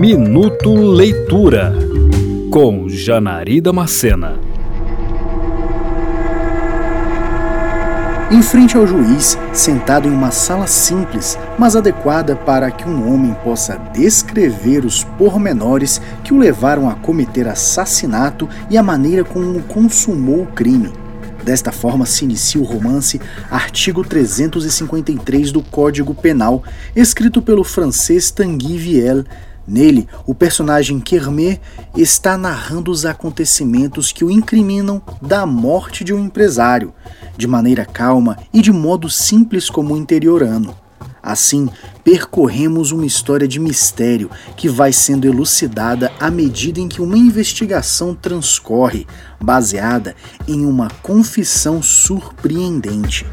[0.00, 1.74] Minuto Leitura
[2.50, 4.40] com Janari Damascena.
[8.30, 13.36] Em frente ao juiz, sentado em uma sala simples, mas adequada para que um homem
[13.44, 20.44] possa descrever os pormenores que o levaram a cometer assassinato e a maneira como consumou
[20.44, 20.90] o crime.
[21.44, 23.20] Desta forma se inicia o romance
[23.50, 26.64] Artigo 353 do Código Penal,
[26.96, 29.24] escrito pelo francês Tanguy Viel.
[29.70, 31.60] Nele, o personagem Kermé
[31.96, 36.92] está narrando os acontecimentos que o incriminam da morte de um empresário,
[37.36, 40.74] de maneira calma e de modo simples como interiorano.
[41.22, 41.68] Assim,
[42.02, 48.12] percorremos uma história de mistério que vai sendo elucidada à medida em que uma investigação
[48.12, 49.06] transcorre,
[49.40, 50.16] baseada
[50.48, 53.24] em uma confissão surpreendente.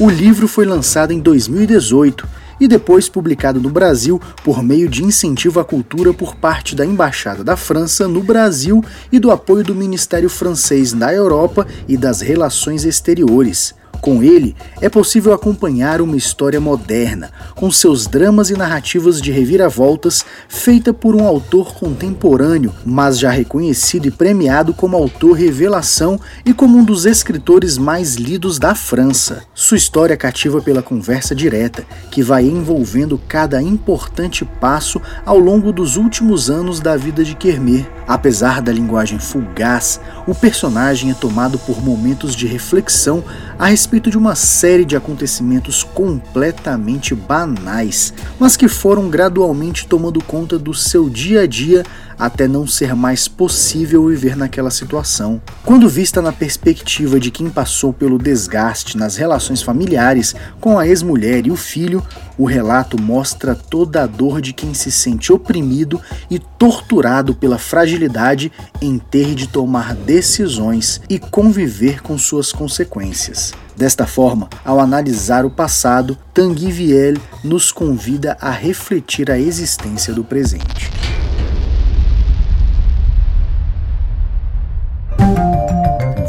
[0.00, 5.60] O livro foi lançado em 2018 e depois publicado no Brasil por meio de incentivo
[5.60, 10.28] à cultura por parte da Embaixada da França no Brasil e do apoio do Ministério
[10.28, 13.74] Francês na Europa e das Relações Exteriores.
[14.02, 20.24] Com ele, é possível acompanhar uma história moderna, com seus dramas e narrativas de reviravoltas,
[20.48, 26.78] feita por um autor contemporâneo, mas já reconhecido e premiado como autor revelação e como
[26.78, 29.44] um dos escritores mais lidos da França.
[29.54, 35.96] Sua história cativa pela conversa direta, que vai envolvendo cada importante passo ao longo dos
[35.96, 37.88] últimos anos da vida de Kermer.
[38.08, 43.22] Apesar da linguagem fugaz, o personagem é tomado por momentos de reflexão
[43.56, 50.58] a respeito de uma série de acontecimentos completamente banais, mas que foram gradualmente tomando conta
[50.58, 51.84] do seu dia a dia
[52.18, 55.42] até não ser mais possível viver naquela situação.
[55.64, 61.46] Quando vista na perspectiva de quem passou pelo desgaste nas relações familiares com a ex-mulher
[61.46, 62.02] e o filho,
[62.42, 68.50] o relato mostra toda a dor de quem se sente oprimido e torturado pela fragilidade
[68.80, 73.54] em ter de tomar decisões e conviver com suas consequências.
[73.76, 80.24] Desta forma, ao analisar o passado, Tanguy Viel nos convida a refletir a existência do
[80.24, 80.90] presente.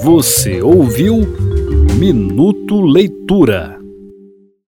[0.04, 1.26] Você ouviu
[1.98, 3.83] Minuto Leitura.